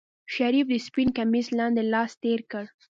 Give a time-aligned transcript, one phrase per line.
[0.35, 2.63] شريف د سپين کميس لاندې لاس تېر کړ.